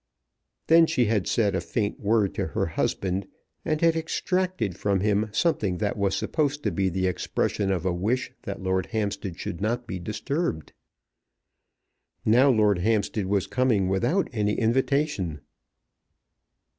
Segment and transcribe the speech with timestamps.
[0.65, 3.27] Then she had said a faint word to her husband,
[3.63, 7.93] and had extracted from him something that was supposed to be the expression of a
[7.93, 10.73] wish that Lord Hampstead should not be disturbed.
[12.25, 15.41] Now Lord Hampstead was coming without any invitation.